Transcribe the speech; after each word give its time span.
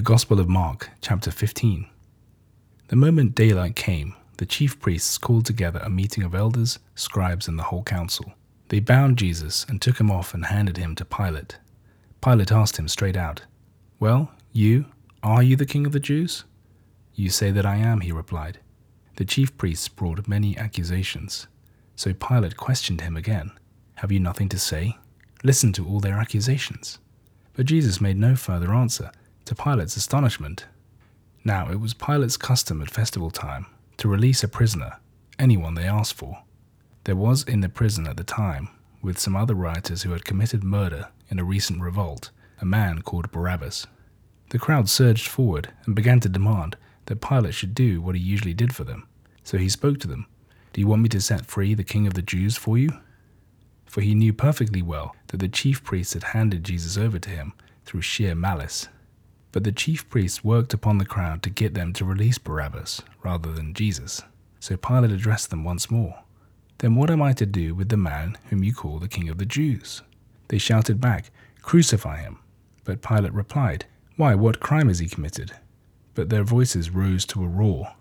The 0.00 0.04
Gospel 0.04 0.40
of 0.40 0.48
Mark, 0.48 0.88
chapter 1.02 1.30
15. 1.30 1.84
The 2.88 2.96
moment 2.96 3.34
daylight 3.34 3.76
came, 3.76 4.14
the 4.38 4.46
chief 4.46 4.80
priests 4.80 5.18
called 5.18 5.44
together 5.44 5.78
a 5.80 5.90
meeting 5.90 6.24
of 6.24 6.34
elders, 6.34 6.78
scribes, 6.94 7.46
and 7.46 7.58
the 7.58 7.64
whole 7.64 7.82
council. 7.82 8.32
They 8.68 8.80
bound 8.80 9.18
Jesus 9.18 9.66
and 9.68 9.78
took 9.78 10.00
him 10.00 10.10
off 10.10 10.32
and 10.32 10.46
handed 10.46 10.78
him 10.78 10.94
to 10.94 11.04
Pilate. 11.04 11.58
Pilate 12.22 12.50
asked 12.50 12.78
him 12.78 12.88
straight 12.88 13.14
out, 13.14 13.42
Well, 13.98 14.32
you, 14.54 14.86
are 15.22 15.42
you 15.42 15.54
the 15.54 15.66
king 15.66 15.84
of 15.84 15.92
the 15.92 16.00
Jews? 16.00 16.44
You 17.14 17.28
say 17.28 17.50
that 17.50 17.66
I 17.66 17.76
am, 17.76 18.00
he 18.00 18.10
replied. 18.10 18.58
The 19.16 19.26
chief 19.26 19.54
priests 19.58 19.88
brought 19.88 20.26
many 20.26 20.56
accusations. 20.56 21.46
So 21.94 22.14
Pilate 22.14 22.56
questioned 22.56 23.02
him 23.02 23.18
again, 23.18 23.50
Have 23.96 24.10
you 24.10 24.18
nothing 24.18 24.48
to 24.48 24.58
say? 24.58 24.96
Listen 25.44 25.74
to 25.74 25.86
all 25.86 26.00
their 26.00 26.16
accusations. 26.16 26.98
But 27.52 27.66
Jesus 27.66 28.00
made 28.00 28.16
no 28.16 28.34
further 28.34 28.72
answer 28.72 29.10
to 29.50 29.54
Pilate's 29.56 29.96
astonishment. 29.96 30.66
Now 31.42 31.72
it 31.72 31.80
was 31.80 31.92
Pilate's 31.92 32.36
custom 32.36 32.80
at 32.80 32.88
festival 32.88 33.32
time 33.32 33.66
to 33.96 34.06
release 34.06 34.44
a 34.44 34.48
prisoner, 34.48 35.00
anyone 35.40 35.74
they 35.74 35.88
asked 35.88 36.14
for. 36.14 36.44
There 37.02 37.16
was 37.16 37.42
in 37.42 37.60
the 37.60 37.68
prison 37.68 38.06
at 38.06 38.16
the 38.16 38.22
time, 38.22 38.68
with 39.02 39.18
some 39.18 39.34
other 39.34 39.56
rioters 39.56 40.02
who 40.02 40.12
had 40.12 40.24
committed 40.24 40.62
murder 40.62 41.08
in 41.30 41.40
a 41.40 41.44
recent 41.44 41.82
revolt, 41.82 42.30
a 42.60 42.64
man 42.64 43.02
called 43.02 43.32
Barabbas. 43.32 43.88
The 44.50 44.58
crowd 44.60 44.88
surged 44.88 45.26
forward 45.26 45.70
and 45.84 45.96
began 45.96 46.20
to 46.20 46.28
demand 46.28 46.76
that 47.06 47.20
Pilate 47.20 47.54
should 47.54 47.74
do 47.74 48.00
what 48.00 48.14
he 48.14 48.20
usually 48.20 48.54
did 48.54 48.72
for 48.72 48.84
them. 48.84 49.08
So 49.42 49.58
he 49.58 49.68
spoke 49.68 49.98
to 49.98 50.06
them 50.06 50.28
Do 50.74 50.80
you 50.80 50.86
want 50.86 51.02
me 51.02 51.08
to 51.08 51.20
set 51.20 51.44
free 51.44 51.74
the 51.74 51.82
king 51.82 52.06
of 52.06 52.14
the 52.14 52.22
Jews 52.22 52.56
for 52.56 52.78
you? 52.78 52.90
For 53.84 54.00
he 54.00 54.14
knew 54.14 54.32
perfectly 54.32 54.80
well 54.80 55.16
that 55.26 55.38
the 55.38 55.48
chief 55.48 55.82
priests 55.82 56.14
had 56.14 56.22
handed 56.38 56.62
Jesus 56.62 56.96
over 56.96 57.18
to 57.18 57.30
him 57.30 57.52
through 57.84 58.02
sheer 58.02 58.36
malice. 58.36 58.86
But 59.52 59.64
the 59.64 59.72
chief 59.72 60.08
priests 60.08 60.44
worked 60.44 60.72
upon 60.72 60.98
the 60.98 61.04
crowd 61.04 61.42
to 61.42 61.50
get 61.50 61.74
them 61.74 61.92
to 61.94 62.04
release 62.04 62.38
Barabbas 62.38 63.02
rather 63.22 63.52
than 63.52 63.74
Jesus. 63.74 64.22
So 64.60 64.76
Pilate 64.76 65.10
addressed 65.10 65.50
them 65.50 65.64
once 65.64 65.90
more. 65.90 66.20
Then 66.78 66.94
what 66.94 67.10
am 67.10 67.20
I 67.20 67.32
to 67.34 67.46
do 67.46 67.74
with 67.74 67.88
the 67.88 67.96
man 67.96 68.38
whom 68.48 68.64
you 68.64 68.72
call 68.72 68.98
the 68.98 69.08
King 69.08 69.28
of 69.28 69.38
the 69.38 69.46
Jews? 69.46 70.02
They 70.48 70.58
shouted 70.58 71.00
back, 71.00 71.30
Crucify 71.62 72.22
him. 72.22 72.38
But 72.84 73.02
Pilate 73.02 73.34
replied, 73.34 73.86
Why, 74.16 74.34
what 74.34 74.60
crime 74.60 74.88
has 74.88 74.98
he 74.98 75.08
committed? 75.08 75.52
But 76.14 76.28
their 76.28 76.44
voices 76.44 76.90
rose 76.90 77.24
to 77.26 77.44
a 77.44 77.48
roar, 77.48 77.94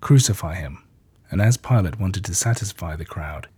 Crucify 0.00 0.54
him. 0.54 0.82
And 1.30 1.40
as 1.40 1.56
Pilate 1.56 1.98
wanted 1.98 2.24
to 2.24 2.34
satisfy 2.34 2.96
the 2.96 3.04
crowd, 3.04 3.48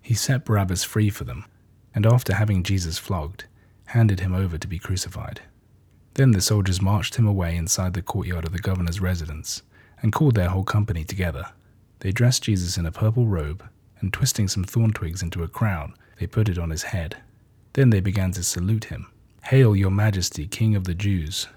he 0.00 0.14
set 0.14 0.44
Barabbas 0.44 0.84
free 0.84 1.10
for 1.10 1.24
them, 1.24 1.44
and 1.94 2.04
after 2.04 2.34
having 2.34 2.64
Jesus 2.64 2.98
flogged, 2.98 3.44
handed 3.86 4.20
him 4.20 4.34
over 4.34 4.58
to 4.58 4.68
be 4.68 4.78
crucified. 4.78 5.40
Then 6.14 6.32
the 6.32 6.42
soldiers 6.42 6.82
marched 6.82 7.16
him 7.16 7.26
away 7.26 7.56
inside 7.56 7.94
the 7.94 8.02
courtyard 8.02 8.44
of 8.44 8.52
the 8.52 8.58
governor's 8.58 9.00
residence 9.00 9.62
and 10.02 10.12
called 10.12 10.34
their 10.34 10.50
whole 10.50 10.64
company 10.64 11.04
together. 11.04 11.46
They 12.00 12.12
dressed 12.12 12.42
Jesus 12.42 12.76
in 12.76 12.84
a 12.84 12.92
purple 12.92 13.26
robe, 13.26 13.64
and 14.00 14.12
twisting 14.12 14.48
some 14.48 14.64
thorn 14.64 14.92
twigs 14.92 15.22
into 15.22 15.42
a 15.42 15.48
crown, 15.48 15.94
they 16.18 16.26
put 16.26 16.48
it 16.48 16.58
on 16.58 16.70
his 16.70 16.82
head. 16.82 17.18
Then 17.74 17.90
they 17.90 18.00
began 18.00 18.32
to 18.32 18.42
salute 18.42 18.86
him. 18.86 19.10
Hail, 19.44 19.74
your 19.74 19.90
majesty, 19.90 20.46
king 20.46 20.74
of 20.74 20.84
the 20.84 20.94
Jews! 20.94 21.48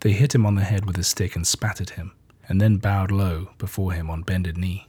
They 0.00 0.12
hit 0.12 0.34
him 0.34 0.46
on 0.46 0.54
the 0.54 0.64
head 0.64 0.84
with 0.84 0.98
a 0.98 1.02
stick 1.02 1.34
and 1.34 1.46
spat 1.46 1.80
at 1.80 1.90
him, 1.90 2.12
and 2.48 2.60
then 2.60 2.76
bowed 2.76 3.10
low 3.10 3.50
before 3.58 3.92
him 3.92 4.08
on 4.10 4.22
bended 4.22 4.56
knee. 4.56 4.86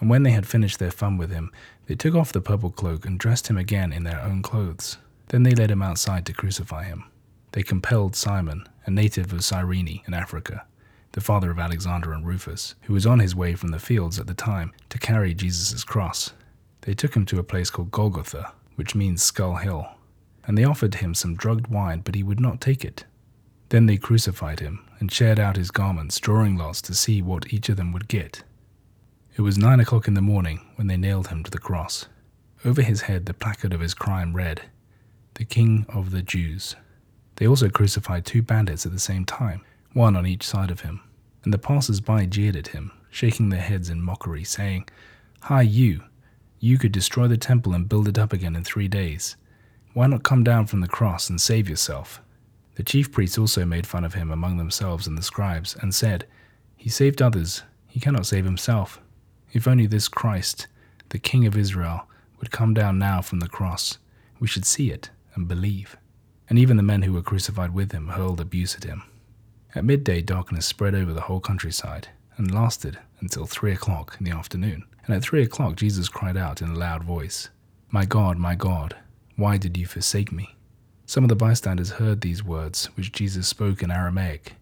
And 0.00 0.08
when 0.08 0.22
they 0.22 0.32
had 0.32 0.46
finished 0.46 0.78
their 0.78 0.90
fun 0.90 1.16
with 1.16 1.30
him, 1.30 1.50
they 1.86 1.94
took 1.94 2.14
off 2.14 2.32
the 2.32 2.40
purple 2.40 2.70
cloak 2.70 3.04
and 3.04 3.18
dressed 3.18 3.48
him 3.48 3.56
again 3.56 3.92
in 3.92 4.04
their 4.04 4.20
own 4.20 4.42
clothes. 4.42 4.98
Then 5.28 5.42
they 5.42 5.52
led 5.52 5.70
him 5.70 5.82
outside 5.82 6.26
to 6.26 6.32
crucify 6.32 6.84
him 6.84 7.04
they 7.54 7.62
compelled 7.62 8.16
Simon, 8.16 8.66
a 8.84 8.90
native 8.90 9.32
of 9.32 9.44
Cyrene 9.44 10.00
in 10.08 10.12
Africa, 10.12 10.66
the 11.12 11.20
father 11.20 11.52
of 11.52 11.58
Alexander 11.60 12.12
and 12.12 12.26
Rufus, 12.26 12.74
who 12.82 12.92
was 12.92 13.06
on 13.06 13.20
his 13.20 13.36
way 13.36 13.54
from 13.54 13.70
the 13.70 13.78
fields 13.78 14.18
at 14.18 14.26
the 14.26 14.34
time, 14.34 14.72
to 14.88 14.98
carry 14.98 15.34
Jesus' 15.34 15.84
cross. 15.84 16.32
They 16.80 16.94
took 16.94 17.14
him 17.14 17.24
to 17.26 17.38
a 17.38 17.44
place 17.44 17.70
called 17.70 17.92
Golgotha, 17.92 18.52
which 18.74 18.96
means 18.96 19.22
Skull 19.22 19.54
Hill, 19.54 19.86
and 20.44 20.58
they 20.58 20.64
offered 20.64 20.96
him 20.96 21.14
some 21.14 21.36
drugged 21.36 21.68
wine, 21.68 22.00
but 22.00 22.16
he 22.16 22.24
would 22.24 22.40
not 22.40 22.60
take 22.60 22.84
it. 22.84 23.04
Then 23.68 23.86
they 23.86 23.98
crucified 23.98 24.58
him 24.58 24.84
and 24.98 25.12
shared 25.12 25.38
out 25.38 25.56
his 25.56 25.70
garments, 25.70 26.18
drawing 26.18 26.56
lots 26.56 26.82
to 26.82 26.94
see 26.94 27.22
what 27.22 27.52
each 27.52 27.68
of 27.68 27.76
them 27.76 27.92
would 27.92 28.08
get. 28.08 28.42
It 29.36 29.42
was 29.42 29.56
nine 29.56 29.78
o'clock 29.78 30.08
in 30.08 30.14
the 30.14 30.20
morning 30.20 30.60
when 30.74 30.88
they 30.88 30.96
nailed 30.96 31.28
him 31.28 31.44
to 31.44 31.52
the 31.52 31.58
cross. 31.58 32.06
Over 32.64 32.82
his 32.82 33.02
head, 33.02 33.26
the 33.26 33.32
placard 33.32 33.72
of 33.72 33.80
his 33.80 33.94
crime 33.94 34.34
read, 34.34 34.62
The 35.34 35.44
King 35.44 35.86
of 35.88 36.10
the 36.10 36.22
Jews. 36.22 36.74
They 37.36 37.46
also 37.46 37.68
crucified 37.68 38.24
two 38.24 38.42
bandits 38.42 38.86
at 38.86 38.92
the 38.92 38.98
same 38.98 39.24
time, 39.24 39.64
one 39.92 40.16
on 40.16 40.26
each 40.26 40.44
side 40.44 40.70
of 40.70 40.80
him, 40.80 41.00
and 41.42 41.52
the 41.52 41.58
passers 41.58 42.00
by 42.00 42.26
jeered 42.26 42.56
at 42.56 42.68
him, 42.68 42.92
shaking 43.10 43.48
their 43.48 43.60
heads 43.60 43.90
in 43.90 44.00
mockery, 44.00 44.44
saying, 44.44 44.88
Hi, 45.42 45.62
you! 45.62 46.04
You 46.60 46.78
could 46.78 46.92
destroy 46.92 47.26
the 47.26 47.36
temple 47.36 47.74
and 47.74 47.88
build 47.88 48.08
it 48.08 48.18
up 48.18 48.32
again 48.32 48.56
in 48.56 48.64
three 48.64 48.88
days. 48.88 49.36
Why 49.92 50.06
not 50.06 50.22
come 50.22 50.44
down 50.44 50.66
from 50.66 50.80
the 50.80 50.88
cross 50.88 51.28
and 51.28 51.40
save 51.40 51.68
yourself? 51.68 52.20
The 52.76 52.82
chief 52.82 53.12
priests 53.12 53.38
also 53.38 53.64
made 53.64 53.86
fun 53.86 54.04
of 54.04 54.14
him 54.14 54.30
among 54.30 54.56
themselves 54.56 55.06
and 55.06 55.18
the 55.18 55.22
scribes, 55.22 55.76
and 55.80 55.94
said, 55.94 56.26
He 56.76 56.88
saved 56.88 57.20
others, 57.20 57.62
he 57.88 58.00
cannot 58.00 58.26
save 58.26 58.44
himself. 58.44 59.00
If 59.52 59.68
only 59.68 59.86
this 59.86 60.08
Christ, 60.08 60.66
the 61.10 61.18
King 61.18 61.46
of 61.46 61.56
Israel, 61.56 62.08
would 62.38 62.50
come 62.50 62.74
down 62.74 62.98
now 62.98 63.20
from 63.20 63.40
the 63.40 63.48
cross, 63.48 63.98
we 64.40 64.48
should 64.48 64.64
see 64.64 64.90
it 64.90 65.10
and 65.34 65.46
believe 65.46 65.96
and 66.48 66.58
even 66.58 66.76
the 66.76 66.82
men 66.82 67.02
who 67.02 67.12
were 67.12 67.22
crucified 67.22 67.74
with 67.74 67.92
him 67.92 68.08
hurled 68.08 68.40
abuse 68.40 68.74
at 68.76 68.84
him. 68.84 69.02
At 69.74 69.84
midday, 69.84 70.20
darkness 70.20 70.66
spread 70.66 70.94
over 70.94 71.12
the 71.12 71.22
whole 71.22 71.40
countryside 71.40 72.08
and 72.36 72.54
lasted 72.54 72.98
until 73.20 73.46
three 73.46 73.72
o'clock 73.72 74.16
in 74.18 74.24
the 74.24 74.36
afternoon. 74.36 74.84
And 75.06 75.14
at 75.14 75.22
three 75.22 75.42
o'clock, 75.42 75.76
Jesus 75.76 76.08
cried 76.08 76.36
out 76.36 76.62
in 76.62 76.70
a 76.70 76.78
loud 76.78 77.02
voice, 77.04 77.50
My 77.90 78.04
God, 78.04 78.38
my 78.38 78.54
God, 78.54 78.96
why 79.36 79.56
did 79.56 79.76
you 79.76 79.86
forsake 79.86 80.32
me? 80.32 80.56
Some 81.06 81.24
of 81.24 81.28
the 81.28 81.36
bystanders 81.36 81.90
heard 81.90 82.20
these 82.20 82.42
words, 82.42 82.86
which 82.96 83.12
Jesus 83.12 83.48
spoke 83.48 83.82
in 83.82 83.90
Aramaic, 83.90 84.54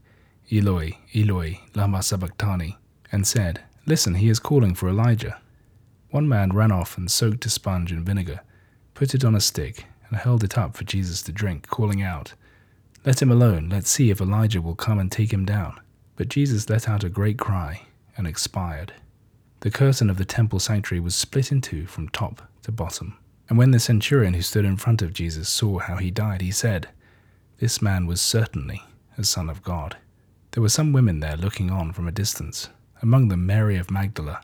Eloi, 0.50 0.99
Eloi, 1.14 1.60
lama 1.75 2.03
sabachthani, 2.03 2.78
and 3.12 3.26
said, 3.26 3.60
Listen, 3.87 4.14
he 4.14 4.28
is 4.28 4.38
calling 4.38 4.75
for 4.75 4.88
Elijah. 4.88 5.41
One 6.10 6.28
man 6.28 6.50
ran 6.53 6.72
off 6.72 6.99
and 6.99 7.10
soaked 7.10 7.47
a 7.47 7.50
sponge 7.50 7.93
in 7.93 8.04
vinegar, 8.04 8.41
put 8.94 9.14
it 9.14 9.25
on 9.25 9.34
a 9.34 9.41
stick, 9.41 9.87
and 10.12 10.21
held 10.21 10.45
it 10.45 10.59
up 10.59 10.77
for 10.77 10.84
Jesus 10.84 11.23
to 11.23 11.33
drink, 11.33 11.69
calling 11.69 12.03
out, 12.03 12.34
Let 13.06 13.23
him 13.23 13.33
alone, 13.33 13.71
let's 13.71 13.91
see 13.91 14.11
if 14.11 14.21
Elijah 14.21 14.61
will 14.61 14.75
come 14.75 14.99
and 14.99 15.11
take 15.11 15.33
him 15.33 15.47
down. 15.47 15.81
But 16.17 16.28
Jesus 16.28 16.69
let 16.69 16.87
out 16.87 17.03
a 17.03 17.09
great 17.09 17.39
cry 17.39 17.87
and 18.19 18.27
expired. 18.27 18.93
The 19.61 19.71
curtain 19.71 20.11
of 20.11 20.19
the 20.19 20.27
temple 20.27 20.59
sanctuary 20.59 21.00
was 21.00 21.15
split 21.15 21.50
in 21.50 21.62
two 21.62 21.87
from 21.87 22.11
top 22.11 22.43
to 22.65 22.71
bottom. 22.71 23.17
And 23.49 23.56
when 23.56 23.71
the 23.71 23.81
centurion 23.81 24.34
who 24.34 24.43
stood 24.43 24.67
in 24.67 24.77
front 24.77 25.00
of 25.00 25.15
Jesus 25.15 25.49
saw 25.49 25.78
how 25.78 25.97
he 25.97 26.11
died, 26.11 26.43
he 26.43 26.50
said, 26.50 26.91
This 27.59 27.81
man 27.81 28.06
was 28.06 28.21
certainly 28.21 28.83
a 29.17 29.25
son 29.25 29.49
of 29.49 29.62
God. 29.62 29.97
There 30.50 30.62
were 30.62 30.69
some 30.69 30.93
women 30.93 31.21
there 31.21 31.39
looking 31.39 31.71
on 31.71 31.94
from 31.94 32.06
a 32.06 32.12
distance, 32.12 32.69
among 33.00 33.29
them 33.29 33.47
Mary 33.47 33.79
of 33.79 33.91
Magdala, 33.91 34.43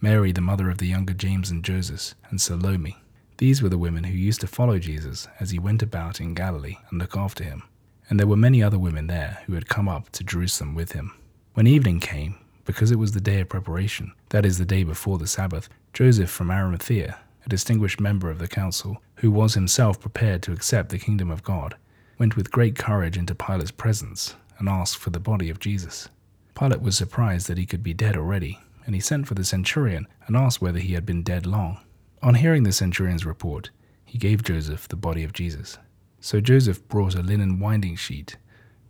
Mary 0.00 0.32
the 0.32 0.40
mother 0.40 0.70
of 0.70 0.78
the 0.78 0.86
younger 0.86 1.12
James 1.12 1.50
and 1.50 1.62
Joseph, 1.62 2.14
and 2.30 2.40
Salome. 2.40 3.01
These 3.42 3.60
were 3.60 3.68
the 3.68 3.76
women 3.76 4.04
who 4.04 4.16
used 4.16 4.40
to 4.42 4.46
follow 4.46 4.78
Jesus 4.78 5.26
as 5.40 5.50
he 5.50 5.58
went 5.58 5.82
about 5.82 6.20
in 6.20 6.32
Galilee 6.32 6.76
and 6.88 7.00
look 7.00 7.16
after 7.16 7.42
him. 7.42 7.64
And 8.08 8.16
there 8.16 8.28
were 8.28 8.36
many 8.36 8.62
other 8.62 8.78
women 8.78 9.08
there 9.08 9.38
who 9.46 9.54
had 9.54 9.68
come 9.68 9.88
up 9.88 10.10
to 10.10 10.22
Jerusalem 10.22 10.76
with 10.76 10.92
him. 10.92 11.12
When 11.54 11.66
evening 11.66 11.98
came, 11.98 12.36
because 12.64 12.92
it 12.92 13.00
was 13.00 13.10
the 13.10 13.20
day 13.20 13.40
of 13.40 13.48
preparation, 13.48 14.12
that 14.28 14.46
is 14.46 14.58
the 14.58 14.64
day 14.64 14.84
before 14.84 15.18
the 15.18 15.26
Sabbath, 15.26 15.68
Joseph 15.92 16.30
from 16.30 16.52
Arimathea, 16.52 17.18
a 17.44 17.48
distinguished 17.48 18.00
member 18.00 18.30
of 18.30 18.38
the 18.38 18.46
council, 18.46 19.02
who 19.16 19.32
was 19.32 19.54
himself 19.54 19.98
prepared 19.98 20.40
to 20.44 20.52
accept 20.52 20.90
the 20.90 20.98
kingdom 21.00 21.28
of 21.28 21.42
God, 21.42 21.74
went 22.20 22.36
with 22.36 22.52
great 22.52 22.78
courage 22.78 23.18
into 23.18 23.34
Pilate's 23.34 23.72
presence 23.72 24.36
and 24.60 24.68
asked 24.68 24.98
for 24.98 25.10
the 25.10 25.18
body 25.18 25.50
of 25.50 25.58
Jesus. 25.58 26.08
Pilate 26.54 26.80
was 26.80 26.96
surprised 26.96 27.48
that 27.48 27.58
he 27.58 27.66
could 27.66 27.82
be 27.82 27.92
dead 27.92 28.16
already, 28.16 28.60
and 28.86 28.94
he 28.94 29.00
sent 29.00 29.26
for 29.26 29.34
the 29.34 29.42
centurion 29.42 30.06
and 30.28 30.36
asked 30.36 30.62
whether 30.62 30.78
he 30.78 30.94
had 30.94 31.04
been 31.04 31.24
dead 31.24 31.44
long. 31.44 31.80
On 32.24 32.34
hearing 32.34 32.62
the 32.62 32.72
centurion's 32.72 33.26
report, 33.26 33.70
he 34.04 34.16
gave 34.16 34.44
Joseph 34.44 34.86
the 34.86 34.94
body 34.94 35.24
of 35.24 35.32
Jesus. 35.32 35.78
So 36.20 36.40
Joseph 36.40 36.86
brought 36.86 37.16
a 37.16 37.22
linen 37.22 37.58
winding 37.58 37.96
sheet, 37.96 38.36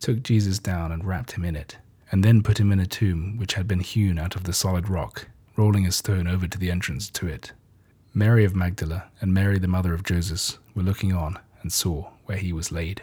took 0.01 0.23
Jesus 0.23 0.59
down 0.59 0.93
and 0.93 1.03
wrapped 1.03 1.33
him 1.33 1.45
in 1.45 1.57
it, 1.57 1.79
and 2.11 2.23
then 2.23 2.43
put 2.43 2.61
him 2.61 2.71
in 2.71 2.79
a 2.79 2.85
tomb 2.85 3.39
which 3.39 3.55
had 3.55 3.67
been 3.67 3.81
hewn 3.81 4.19
out 4.19 4.37
of 4.37 4.45
the 4.45 4.53
solid 4.53 4.91
rock, 4.91 5.29
rolling 5.57 5.87
a 5.87 5.93
stone 5.93 6.27
over 6.27 6.47
to 6.47 6.59
the 6.59 6.71
entrance 6.71 7.09
to 7.09 7.27
it. 7.27 7.53
Mary 8.13 8.45
of 8.45 8.55
Magdala 8.55 9.05
and 9.23 9.33
Mary 9.33 9.59
the 9.59 9.67
mother 9.67 9.95
of 9.95 10.03
Joseph 10.03 10.59
were 10.75 10.83
looking 10.83 11.15
on 11.15 11.39
and 11.63 11.73
saw 11.73 12.11
where 12.27 12.37
he 12.37 12.53
was 12.53 12.71
laid. 12.71 13.03